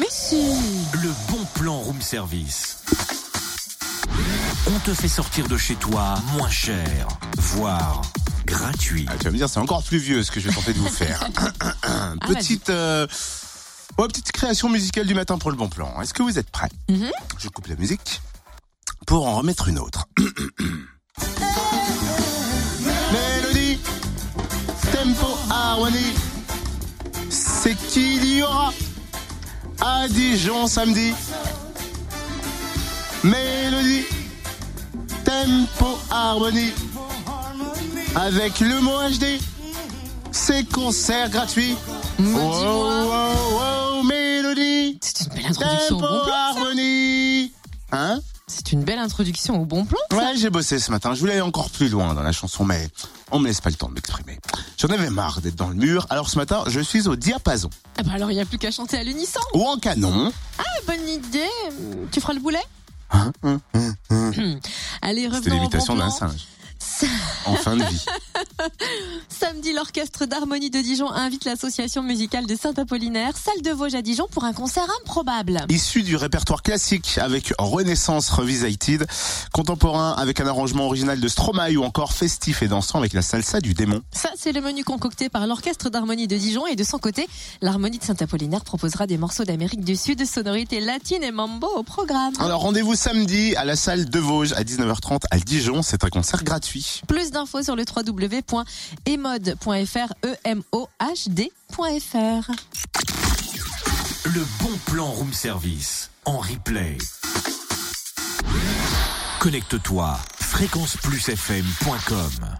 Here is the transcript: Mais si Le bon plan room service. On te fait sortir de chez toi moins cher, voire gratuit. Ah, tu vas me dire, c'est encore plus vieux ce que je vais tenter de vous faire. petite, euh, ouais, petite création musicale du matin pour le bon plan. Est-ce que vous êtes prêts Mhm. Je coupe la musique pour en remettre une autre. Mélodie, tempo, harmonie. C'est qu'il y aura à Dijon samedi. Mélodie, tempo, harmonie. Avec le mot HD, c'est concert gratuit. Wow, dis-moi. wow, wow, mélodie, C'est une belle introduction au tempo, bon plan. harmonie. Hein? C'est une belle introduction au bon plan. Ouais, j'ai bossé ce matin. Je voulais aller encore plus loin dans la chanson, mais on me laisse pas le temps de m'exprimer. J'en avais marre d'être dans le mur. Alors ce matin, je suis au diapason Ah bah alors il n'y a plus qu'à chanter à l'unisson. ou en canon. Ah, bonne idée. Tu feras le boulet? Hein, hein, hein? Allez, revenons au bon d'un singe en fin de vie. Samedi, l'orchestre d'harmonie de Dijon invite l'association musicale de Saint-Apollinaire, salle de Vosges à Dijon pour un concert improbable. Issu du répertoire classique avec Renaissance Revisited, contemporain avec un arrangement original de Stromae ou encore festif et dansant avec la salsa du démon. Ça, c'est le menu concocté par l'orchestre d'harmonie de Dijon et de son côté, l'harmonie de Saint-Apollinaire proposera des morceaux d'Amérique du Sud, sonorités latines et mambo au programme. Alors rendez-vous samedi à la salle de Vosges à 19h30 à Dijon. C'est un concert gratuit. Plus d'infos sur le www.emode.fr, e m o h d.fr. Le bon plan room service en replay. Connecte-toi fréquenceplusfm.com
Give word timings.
Mais 0.00 0.06
si 0.08 0.36
Le 0.94 1.10
bon 1.30 1.44
plan 1.54 1.78
room 1.78 2.00
service. 2.00 2.78
On 4.66 4.78
te 4.78 4.94
fait 4.94 5.08
sortir 5.08 5.46
de 5.48 5.58
chez 5.58 5.74
toi 5.74 6.14
moins 6.32 6.48
cher, 6.48 7.08
voire 7.36 8.00
gratuit. 8.46 9.04
Ah, 9.10 9.16
tu 9.18 9.24
vas 9.24 9.30
me 9.32 9.36
dire, 9.36 9.50
c'est 9.50 9.58
encore 9.60 9.82
plus 9.82 9.98
vieux 9.98 10.22
ce 10.22 10.30
que 10.30 10.40
je 10.40 10.48
vais 10.48 10.54
tenter 10.54 10.72
de 10.72 10.78
vous 10.78 10.88
faire. 10.88 11.28
petite, 12.26 12.70
euh, 12.70 13.06
ouais, 13.98 14.08
petite 14.08 14.32
création 14.32 14.70
musicale 14.70 15.06
du 15.06 15.12
matin 15.12 15.36
pour 15.36 15.50
le 15.50 15.58
bon 15.58 15.68
plan. 15.68 16.00
Est-ce 16.00 16.14
que 16.14 16.22
vous 16.22 16.38
êtes 16.38 16.50
prêts 16.50 16.70
Mhm. 16.88 17.10
Je 17.38 17.48
coupe 17.50 17.66
la 17.66 17.76
musique 17.76 18.22
pour 19.06 19.26
en 19.26 19.36
remettre 19.36 19.68
une 19.68 19.78
autre. 19.78 20.06
Mélodie, 23.12 23.78
tempo, 24.90 25.36
harmonie. 25.50 26.14
C'est 27.28 27.76
qu'il 27.76 28.24
y 28.38 28.42
aura 28.42 28.72
à 29.84 30.06
Dijon 30.08 30.66
samedi. 30.66 31.12
Mélodie, 33.24 34.04
tempo, 35.24 35.98
harmonie. 36.10 36.72
Avec 38.14 38.60
le 38.60 38.80
mot 38.80 38.98
HD, 39.10 39.40
c'est 40.30 40.64
concert 40.70 41.30
gratuit. 41.30 41.74
Wow, 42.18 42.24
dis-moi. 42.26 43.04
wow, 43.04 43.96
wow, 43.96 44.02
mélodie, 44.04 44.98
C'est 45.00 45.24
une 45.26 45.32
belle 45.34 45.46
introduction 45.46 45.96
au 45.96 46.00
tempo, 46.00 46.12
bon 46.14 46.24
plan. 46.24 46.34
harmonie. 46.34 47.52
Hein? 47.92 48.20
C'est 48.46 48.72
une 48.72 48.82
belle 48.84 48.98
introduction 48.98 49.60
au 49.60 49.64
bon 49.64 49.84
plan. 49.84 49.98
Ouais, 50.12 50.36
j'ai 50.36 50.50
bossé 50.50 50.78
ce 50.78 50.90
matin. 50.90 51.14
Je 51.14 51.20
voulais 51.20 51.32
aller 51.32 51.40
encore 51.40 51.70
plus 51.70 51.88
loin 51.88 52.12
dans 52.14 52.22
la 52.22 52.32
chanson, 52.32 52.64
mais 52.64 52.88
on 53.30 53.38
me 53.38 53.46
laisse 53.46 53.60
pas 53.60 53.70
le 53.70 53.76
temps 53.76 53.88
de 53.88 53.94
m'exprimer. 53.94 54.38
J'en 54.78 54.88
avais 54.88 55.10
marre 55.10 55.40
d'être 55.40 55.54
dans 55.54 55.68
le 55.68 55.74
mur. 55.74 56.06
Alors 56.10 56.28
ce 56.28 56.36
matin, 56.36 56.64
je 56.66 56.80
suis 56.80 57.08
au 57.08 57.16
diapason 57.16 57.70
Ah 57.98 58.02
bah 58.02 58.12
alors 58.14 58.30
il 58.30 58.34
n'y 58.34 58.40
a 58.40 58.44
plus 58.44 58.58
qu'à 58.58 58.70
chanter 58.70 58.98
à 58.98 59.04
l'unisson. 59.04 59.40
ou 59.54 59.62
en 59.64 59.78
canon. 59.78 60.32
Ah, 60.58 60.62
bonne 60.86 61.08
idée. 61.08 61.48
Tu 62.10 62.20
feras 62.20 62.34
le 62.34 62.40
boulet? 62.40 62.62
Hein, 63.10 63.32
hein, 63.42 63.60
hein? 63.74 63.94
Allez, 65.02 65.28
revenons 65.28 65.64
au 65.64 65.68
bon 65.68 65.94
d'un 65.96 66.10
singe 66.10 66.46
en 67.46 67.54
fin 67.54 67.76
de 67.76 67.84
vie. 67.84 68.04
Samedi, 69.28 69.72
l'orchestre 69.72 70.26
d'harmonie 70.26 70.70
de 70.70 70.80
Dijon 70.80 71.10
invite 71.10 71.44
l'association 71.44 72.02
musicale 72.02 72.46
de 72.46 72.56
Saint-Apollinaire, 72.56 73.36
salle 73.36 73.62
de 73.62 73.70
Vosges 73.70 73.94
à 73.94 74.02
Dijon 74.02 74.26
pour 74.30 74.44
un 74.44 74.52
concert 74.52 74.86
improbable. 75.00 75.64
Issu 75.68 76.02
du 76.02 76.16
répertoire 76.16 76.62
classique 76.62 77.18
avec 77.18 77.52
Renaissance 77.58 78.30
Revisited, 78.30 79.06
contemporain 79.52 80.12
avec 80.12 80.40
un 80.40 80.46
arrangement 80.46 80.86
original 80.86 81.20
de 81.20 81.28
Stromae 81.28 81.76
ou 81.76 81.82
encore 81.82 82.12
festif 82.12 82.62
et 82.62 82.68
dansant 82.68 82.98
avec 82.98 83.12
la 83.12 83.22
salsa 83.22 83.60
du 83.60 83.74
démon. 83.74 84.02
Ça, 84.12 84.30
c'est 84.36 84.52
le 84.52 84.60
menu 84.60 84.84
concocté 84.84 85.28
par 85.28 85.46
l'orchestre 85.46 85.90
d'harmonie 85.90 86.28
de 86.28 86.36
Dijon 86.36 86.66
et 86.66 86.76
de 86.76 86.84
son 86.84 86.98
côté, 86.98 87.26
l'harmonie 87.60 87.98
de 87.98 88.04
Saint-Apollinaire 88.04 88.64
proposera 88.64 89.06
des 89.06 89.18
morceaux 89.18 89.44
d'Amérique 89.44 89.84
du 89.84 89.96
Sud, 89.96 90.24
sonorités 90.24 90.80
latines 90.80 91.24
et 91.24 91.32
mambo 91.32 91.68
au 91.74 91.82
programme. 91.82 92.34
Alors 92.38 92.60
rendez-vous 92.60 92.94
samedi 92.94 93.56
à 93.56 93.64
la 93.64 93.76
salle 93.76 94.08
de 94.08 94.18
Vosges 94.18 94.52
à 94.52 94.62
19h30 94.62 95.22
à 95.30 95.38
Dijon. 95.38 95.82
C'est 95.82 96.04
un 96.04 96.08
concert 96.08 96.44
gratuit. 96.44 97.02
Plus 97.08 97.31
d'infos 97.32 97.62
sur 97.62 97.76
le 97.76 97.84
www.emode.fr, 97.84 98.64
e 100.24 100.34
m 100.44 100.62
o 100.72 100.88
h 101.00 101.28
d.fr. 101.28 102.50
Le 104.24 104.46
bon 104.62 104.70
plan 104.86 105.10
room 105.10 105.32
service 105.32 106.08
en 106.24 106.38
replay. 106.38 106.96
Connecte-toi 109.40 110.16
fréquenceplusfm.com 110.38 112.56